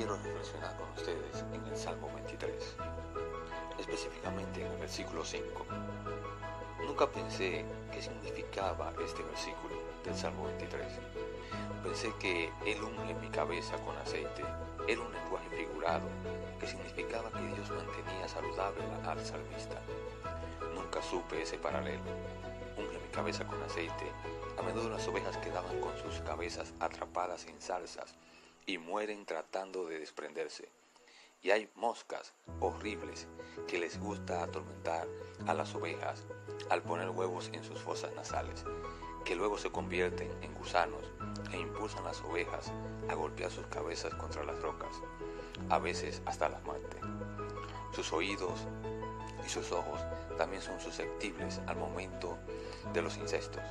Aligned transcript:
quiero 0.00 0.16
reflexionar 0.16 0.76
con 0.76 0.88
ustedes 0.92 1.44
en 1.52 1.66
el 1.66 1.76
Salmo 1.76 2.10
23, 2.14 2.76
específicamente 3.78 4.64
en 4.64 4.72
el 4.72 4.78
versículo 4.78 5.24
5. 5.24 5.66
Nunca 6.86 7.06
pensé 7.10 7.64
qué 7.92 8.00
significaba 8.00 8.92
este 9.04 9.22
versículo 9.22 9.74
del 10.04 10.14
Salmo 10.14 10.44
23. 10.46 10.86
Pensé 11.82 12.14
que 12.18 12.50
Él 12.64 12.82
unge 12.82 13.14
mi 13.14 13.28
cabeza 13.28 13.76
con 13.84 13.96
aceite 13.98 14.42
era 14.88 15.00
un 15.00 15.12
lenguaje 15.12 15.50
figurado 15.50 16.08
que 16.58 16.66
significaba 16.66 17.30
que 17.30 17.42
Dios 17.42 17.70
mantenía 17.70 18.26
saludable 18.26 18.82
al 19.04 19.20
salmista. 19.24 19.80
Nunca 20.74 21.02
supe 21.02 21.42
ese 21.42 21.58
paralelo. 21.58 22.00
Unge 22.78 22.98
mi 22.98 23.08
cabeza 23.12 23.46
con 23.46 23.62
aceite. 23.62 24.10
A 24.58 24.62
menudo 24.62 24.88
las 24.88 25.06
ovejas 25.08 25.36
quedaban 25.38 25.78
con 25.80 25.96
sus 25.98 26.20
cabezas 26.22 26.72
atrapadas 26.80 27.46
en 27.46 27.60
salsas 27.60 28.14
y 28.70 28.78
mueren 28.78 29.26
tratando 29.26 29.84
de 29.86 29.98
desprenderse. 29.98 30.68
Y 31.42 31.50
hay 31.50 31.68
moscas 31.74 32.34
horribles 32.60 33.26
que 33.66 33.80
les 33.80 33.98
gusta 33.98 34.44
atormentar 34.44 35.08
a 35.48 35.54
las 35.54 35.74
ovejas 35.74 36.24
al 36.68 36.80
poner 36.82 37.10
huevos 37.10 37.50
en 37.52 37.64
sus 37.64 37.80
fosas 37.80 38.14
nasales, 38.14 38.64
que 39.24 39.34
luego 39.34 39.58
se 39.58 39.72
convierten 39.72 40.30
en 40.42 40.54
gusanos 40.54 41.12
e 41.52 41.58
impulsan 41.58 42.04
las 42.04 42.20
ovejas 42.20 42.70
a 43.08 43.14
golpear 43.14 43.50
sus 43.50 43.66
cabezas 43.66 44.14
contra 44.14 44.44
las 44.44 44.60
rocas, 44.62 44.94
a 45.68 45.78
veces 45.80 46.22
hasta 46.26 46.48
la 46.48 46.60
muerte. 46.60 46.96
Sus 47.92 48.12
oídos 48.12 48.60
y 49.44 49.48
sus 49.48 49.72
ojos 49.72 50.00
también 50.38 50.62
son 50.62 50.78
susceptibles 50.78 51.60
al 51.66 51.76
momento 51.76 52.38
de 52.92 53.02
los 53.02 53.16
incestos. 53.16 53.64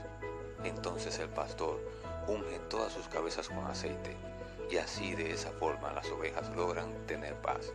Entonces 0.66 1.20
el 1.20 1.30
pastor 1.30 1.80
unge 2.27 2.59
todas 2.70 2.92
sus 2.92 3.08
cabezas 3.08 3.47
con 3.47 3.66
aceite 3.66 4.17
y 4.70 4.78
así 4.78 5.16
de 5.16 5.31
esa 5.31 5.52
forma 5.52 5.92
las 5.92 6.09
ovejas 6.12 6.50
logran 6.56 7.06
tener 7.08 7.36
paz. 7.36 7.73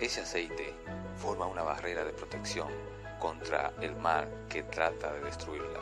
Ese 0.00 0.22
aceite 0.22 0.74
forma 1.16 1.46
una 1.46 1.62
barrera 1.62 2.04
de 2.04 2.12
protección 2.12 2.68
contra 3.18 3.72
el 3.80 3.94
mal 3.96 4.28
que 4.48 4.62
trata 4.62 5.12
de 5.12 5.20
destruirla. 5.20 5.80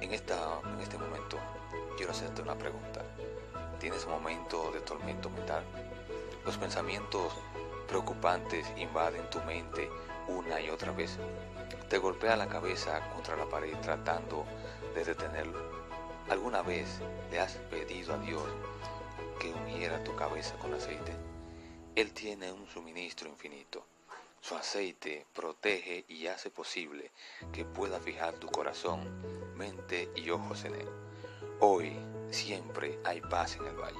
En, 0.00 0.12
esta, 0.12 0.60
en 0.72 0.80
este 0.80 0.98
momento 0.98 1.38
quiero 1.96 2.12
hacerte 2.12 2.42
una 2.42 2.56
pregunta. 2.56 3.02
¿Tienes 3.78 4.04
un 4.06 4.12
momento 4.12 4.70
de 4.72 4.80
tormento 4.80 5.30
mental? 5.30 5.62
Los 6.44 6.56
pensamientos 6.58 7.32
preocupantes 7.88 8.66
invaden 8.76 9.28
tu 9.30 9.40
mente 9.42 9.90
una 10.28 10.60
y 10.60 10.70
otra 10.70 10.92
vez. 10.92 11.18
Te 11.88 11.98
golpea 11.98 12.36
la 12.36 12.48
cabeza 12.48 13.00
contra 13.12 13.36
la 13.36 13.46
pared 13.46 13.76
tratando 13.82 14.44
de 14.94 15.04
detenerlo. 15.04 15.83
¿Alguna 16.30 16.62
vez 16.62 16.88
le 17.30 17.38
has 17.38 17.52
pedido 17.70 18.14
a 18.14 18.18
Dios 18.18 18.42
que 19.38 19.52
uniera 19.52 20.02
tu 20.02 20.16
cabeza 20.16 20.54
con 20.56 20.72
aceite? 20.72 21.12
Él 21.94 22.12
tiene 22.14 22.50
un 22.50 22.66
suministro 22.66 23.28
infinito. 23.28 23.84
Su 24.40 24.56
aceite 24.56 25.26
protege 25.34 26.06
y 26.08 26.26
hace 26.28 26.48
posible 26.48 27.10
que 27.52 27.66
pueda 27.66 28.00
fijar 28.00 28.34
tu 28.34 28.48
corazón, 28.48 29.06
mente 29.54 30.10
y 30.16 30.30
ojos 30.30 30.64
en 30.64 30.76
él. 30.76 30.88
Hoy 31.60 31.92
siempre 32.30 32.98
hay 33.04 33.20
paz 33.20 33.56
en 33.56 33.66
el 33.66 33.76
valle. 33.76 33.98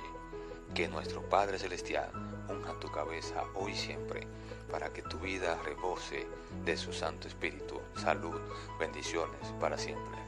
Que 0.74 0.88
nuestro 0.88 1.28
Padre 1.28 1.58
Celestial 1.58 2.10
unja 2.48 2.80
tu 2.80 2.90
cabeza 2.90 3.44
hoy 3.54 3.72
y 3.72 3.76
siempre 3.76 4.26
para 4.70 4.90
que 4.94 5.02
tu 5.02 5.18
vida 5.18 5.60
rebose 5.62 6.26
de 6.64 6.76
su 6.78 6.92
Santo 6.92 7.28
Espíritu, 7.28 7.82
salud, 7.96 8.40
bendiciones 8.80 9.52
para 9.60 9.76
siempre. 9.76 10.23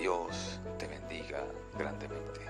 Dios 0.00 0.58
te 0.78 0.86
bendiga 0.86 1.44
grandemente. 1.76 2.40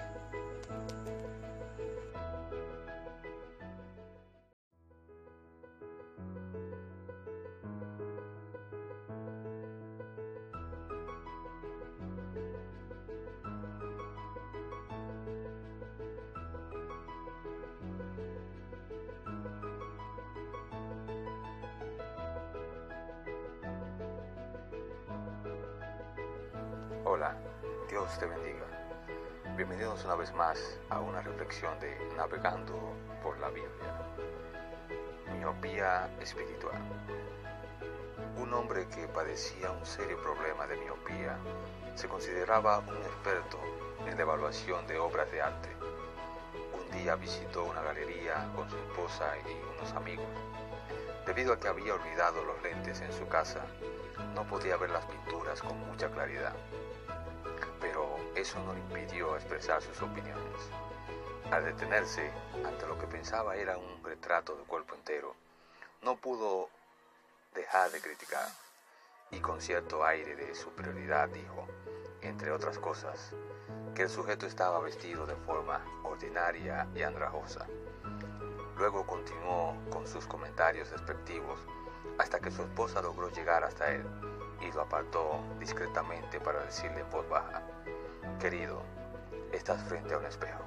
Hola, 27.12 27.34
Dios 27.88 28.16
te 28.20 28.26
bendiga. 28.26 28.64
Bienvenidos 29.56 30.04
una 30.04 30.14
vez 30.14 30.32
más 30.32 30.78
a 30.90 31.00
una 31.00 31.20
reflexión 31.20 31.76
de 31.80 31.98
Navegando 32.16 32.94
por 33.20 33.36
la 33.40 33.48
Biblia. 33.48 33.68
Miopía 35.36 36.08
espiritual. 36.20 36.80
Un 38.36 38.54
hombre 38.54 38.86
que 38.86 39.08
padecía 39.08 39.72
un 39.72 39.84
serio 39.84 40.22
problema 40.22 40.68
de 40.68 40.76
miopía 40.76 41.36
se 41.96 42.06
consideraba 42.06 42.78
un 42.78 42.98
experto 42.98 43.58
en 44.06 44.14
la 44.14 44.22
evaluación 44.22 44.86
de 44.86 45.00
obras 45.00 45.28
de 45.32 45.42
arte. 45.42 45.68
Un 46.72 46.96
día 46.96 47.16
visitó 47.16 47.64
una 47.64 47.82
galería 47.82 48.48
con 48.54 48.70
su 48.70 48.76
esposa 48.76 49.32
y 49.48 49.76
unos 49.76 49.92
amigos. 49.94 50.28
Debido 51.26 51.54
a 51.54 51.58
que 51.58 51.66
había 51.66 51.92
olvidado 51.92 52.44
los 52.44 52.62
lentes 52.62 53.00
en 53.00 53.12
su 53.12 53.26
casa, 53.26 53.66
no 54.32 54.44
podía 54.44 54.76
ver 54.76 54.90
las 54.90 55.04
pinturas 55.06 55.60
con 55.60 55.76
mucha 55.88 56.08
claridad 56.08 56.54
eso 58.40 58.58
no 58.64 58.72
le 58.72 58.80
impidió 58.80 59.36
expresar 59.36 59.82
sus 59.82 60.00
opiniones. 60.00 60.60
Al 61.50 61.64
detenerse 61.64 62.30
ante 62.64 62.86
lo 62.86 62.98
que 62.98 63.06
pensaba 63.06 63.56
era 63.56 63.76
un 63.76 64.02
retrato 64.02 64.56
de 64.56 64.64
cuerpo 64.64 64.94
entero, 64.94 65.34
no 66.02 66.16
pudo 66.16 66.68
dejar 67.54 67.90
de 67.90 68.00
criticar 68.00 68.48
y 69.30 69.40
con 69.40 69.60
cierto 69.60 70.04
aire 70.04 70.34
de 70.36 70.54
superioridad 70.54 71.28
dijo, 71.28 71.66
entre 72.22 72.50
otras 72.50 72.78
cosas, 72.78 73.34
que 73.94 74.02
el 74.02 74.08
sujeto 74.08 74.46
estaba 74.46 74.80
vestido 74.80 75.26
de 75.26 75.36
forma 75.36 75.84
ordinaria 76.02 76.88
y 76.94 77.02
andrajosa. 77.02 77.66
Luego 78.76 79.06
continuó 79.06 79.76
con 79.90 80.06
sus 80.06 80.26
comentarios 80.26 80.90
despectivos 80.90 81.60
hasta 82.18 82.40
que 82.40 82.50
su 82.50 82.62
esposa 82.62 83.02
logró 83.02 83.30
llegar 83.30 83.64
hasta 83.64 83.92
él 83.92 84.04
y 84.60 84.72
lo 84.72 84.82
apartó 84.82 85.42
discretamente 85.58 86.40
para 86.40 86.64
decirle 86.64 87.00
en 87.00 87.10
voz 87.10 87.28
baja, 87.28 87.62
Querido, 88.40 88.80
estás 89.52 89.82
frente 89.82 90.14
a 90.14 90.16
un 90.16 90.24
espejo. 90.24 90.64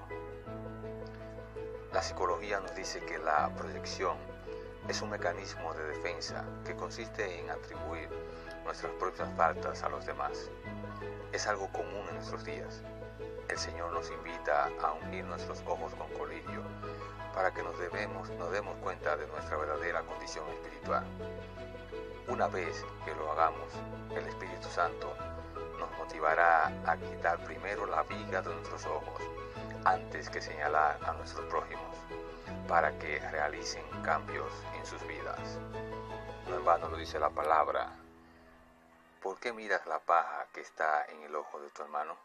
La 1.91 2.03
psicología 2.03 2.59
nos 2.59 2.75
dice 2.75 2.99
que 2.99 3.17
la 3.17 3.49
proyección 3.55 4.15
es 4.87 5.01
un 5.01 5.09
mecanismo 5.09 5.73
de 5.73 5.83
defensa 5.85 6.45
que 6.63 6.75
consiste 6.75 7.39
en 7.39 7.49
atribuir 7.49 8.09
nuestras 8.63 8.91
propias 8.93 9.27
faltas 9.35 9.81
a 9.81 9.89
los 9.89 10.05
demás. 10.05 10.51
Es 11.31 11.47
algo 11.47 11.67
común 11.69 12.05
en 12.09 12.13
nuestros 12.13 12.45
días. 12.45 12.83
El 13.49 13.57
Señor 13.57 13.91
nos 13.91 14.11
invita 14.11 14.69
a 14.79 14.93
unir 15.07 15.25
nuestros 15.25 15.63
ojos 15.65 15.95
con 15.95 16.07
colirio 16.11 16.61
para 17.33 17.51
que 17.55 17.63
nos, 17.63 17.79
debemos, 17.79 18.29
nos 18.37 18.51
demos 18.51 18.77
cuenta 18.83 19.17
de 19.17 19.25
nuestra 19.25 19.57
verdadera 19.57 20.03
condición 20.03 20.47
espiritual. 20.49 21.05
Una 22.27 22.47
vez 22.47 22.85
que 23.03 23.15
lo 23.15 23.31
hagamos, 23.31 23.73
el 24.15 24.27
Espíritu 24.27 24.69
Santo 24.69 25.11
nos 25.83 25.97
motivará 25.97 26.67
a 26.85 26.97
quitar 26.97 27.43
primero 27.43 27.85
la 27.85 28.03
viga 28.03 28.41
de 28.41 28.53
nuestros 28.53 28.85
ojos 28.85 29.21
antes 29.83 30.29
que 30.29 30.41
señalar 30.41 30.97
a 31.05 31.11
nuestros 31.13 31.45
prójimos 31.47 31.97
para 32.69 32.97
que 32.97 33.19
realicen 33.19 33.83
cambios 34.01 34.51
en 34.77 34.85
sus 34.85 35.05
vidas. 35.05 35.59
No 36.47 36.55
en 36.55 36.63
vano 36.63 36.87
lo 36.87 36.97
dice 36.97 37.19
la 37.19 37.29
palabra. 37.29 37.91
¿Por 39.21 39.37
qué 39.39 39.51
miras 39.51 39.85
la 39.85 39.99
paja 39.99 40.47
que 40.53 40.61
está 40.61 41.05
en 41.05 41.21
el 41.23 41.35
ojo 41.35 41.59
de 41.59 41.69
tu 41.69 41.81
hermano 41.81 42.15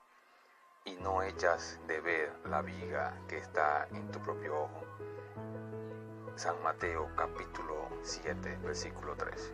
y 0.85 0.95
no 0.95 1.23
echas 1.23 1.81
de 1.89 2.01
ver 2.01 2.33
la 2.45 2.63
viga 2.63 3.13
que 3.29 3.39
está 3.39 3.89
en 3.91 4.09
tu 4.13 4.21
propio 4.21 4.57
ojo? 4.57 4.85
San 6.37 6.63
Mateo 6.63 7.11
capítulo 7.17 7.89
7 8.03 8.59
versículo 8.63 9.17
3. 9.17 9.53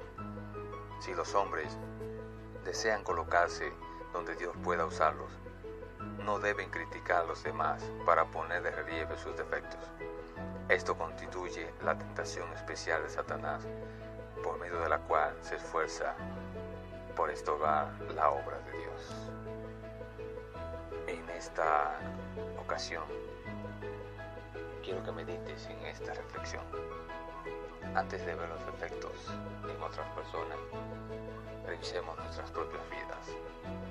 Si 1.01 1.15
los 1.15 1.35
hombres 1.35 1.79
desean 2.65 3.03
colocarse 3.03 3.73
donde 4.15 4.37
Dios 4.37 4.55
pueda 4.63 4.87
usarlos. 4.87 5.31
No 6.25 6.39
deben 6.39 6.71
criticar 6.71 7.25
a 7.25 7.27
los 7.27 7.43
demás 7.43 7.83
para 8.07 8.25
poner 8.25 8.63
de 8.63 8.71
relieve 8.71 9.19
sus 9.19 9.37
defectos. 9.37 9.81
Esto 10.69 10.97
constituye 10.97 11.75
la 11.85 11.99
tentación 11.99 12.51
especial 12.55 13.03
de 13.03 13.11
Satanás, 13.11 13.67
por 14.43 14.59
medio 14.59 14.79
de 14.81 14.89
la 14.89 14.99
cual 15.01 15.37
se 15.43 15.57
esfuerza 15.57 16.15
por 17.17 17.29
estorbar 17.29 17.89
la 18.15 18.31
obra 18.31 18.59
de 18.61 18.79
Dios. 18.79 19.31
En 21.09 21.29
esta 21.31 21.99
ocasión, 22.59 23.05
quiero 24.83 25.03
que 25.03 25.13
medites 25.13 25.67
en 25.67 25.79
esta 25.87 26.15
reflexión. 26.15 26.65
Antes 27.95 28.25
de 28.25 28.35
ver 28.35 28.49
los 28.49 28.65
defectos 28.67 29.13
en 29.69 29.83
otras 29.83 30.09
personas, 30.13 30.59
revisemos 31.67 32.17
nuestras 32.19 32.51
propias 32.51 32.83
vidas. 32.91 33.84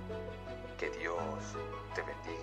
Que 0.84 0.90
Dios 1.00 1.16
te 1.96 2.02
bendiga. 2.02 2.43